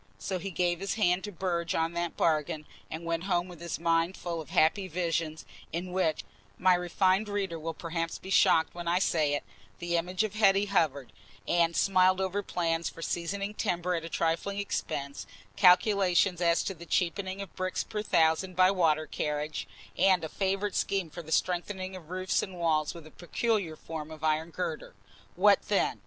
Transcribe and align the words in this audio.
So 0.17 0.39
he 0.39 0.49
gave 0.49 0.79
his 0.79 0.95
hand 0.95 1.23
to 1.25 1.31
Burge 1.31 1.75
on 1.75 1.93
that 1.93 2.17
bargain, 2.17 2.65
and 2.89 3.05
went 3.05 3.25
home 3.25 3.47
with 3.47 3.61
his 3.61 3.77
mind 3.77 4.17
full 4.17 4.41
of 4.41 4.49
happy 4.49 4.87
visions, 4.87 5.45
in 5.71 5.91
which 5.91 6.23
(my 6.57 6.73
refined 6.73 7.29
reader 7.29 7.59
will 7.59 7.75
perhaps 7.75 8.17
be 8.17 8.31
shocked 8.31 8.73
when 8.73 8.87
I 8.87 8.97
say 8.97 9.35
it) 9.35 9.43
the 9.77 9.97
image 9.97 10.23
of 10.23 10.33
Hetty 10.33 10.65
hovered, 10.65 11.13
and 11.47 11.75
smiled 11.75 12.19
over 12.19 12.41
plans 12.41 12.89
for 12.89 13.03
seasoning 13.03 13.53
timber 13.53 13.93
at 13.93 14.03
a 14.03 14.09
trifling 14.09 14.57
expense, 14.57 15.27
calculations 15.55 16.41
as 16.41 16.63
to 16.63 16.73
the 16.73 16.87
cheapening 16.87 17.39
of 17.39 17.55
bricks 17.55 17.83
per 17.83 18.01
thousand 18.01 18.55
by 18.55 18.71
water 18.71 19.05
carriage, 19.05 19.67
and 19.99 20.23
a 20.23 20.29
favourite 20.29 20.73
scheme 20.73 21.11
for 21.11 21.21
the 21.21 21.31
strengthening 21.31 21.95
of 21.95 22.09
roofs 22.09 22.41
and 22.41 22.57
walls 22.57 22.95
with 22.95 23.05
a 23.05 23.11
peculiar 23.11 23.75
form 23.75 24.09
of 24.09 24.23
iron 24.23 24.49
girder. 24.49 24.95
What 25.35 25.61
then? 25.67 25.99